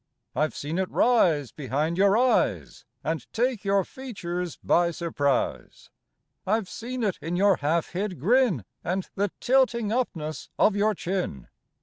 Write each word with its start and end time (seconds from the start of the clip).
I've 0.35 0.55
seen 0.55 0.79
it 0.79 0.89
rise 0.89 1.51
behind 1.51 1.95
your 1.95 2.17
eyes 2.17 2.85
And 3.03 3.31
take 3.31 3.63
your 3.63 3.85
features 3.85 4.57
by 4.63 4.89
surprise. 4.89 5.91
I've 6.43 6.67
seen 6.67 7.03
it 7.03 7.19
in 7.21 7.35
your 7.35 7.57
half 7.57 7.89
hid 7.89 8.19
grin 8.19 8.65
And 8.83 9.07
the 9.13 9.29
tilting 9.39 9.91
upness 9.91 10.49
of 10.57 10.75
your 10.75 10.95
chin. 10.95 11.49